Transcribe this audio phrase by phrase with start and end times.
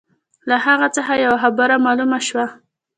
[0.49, 2.45] له هغه څخه یوه خبره معلومه شوه.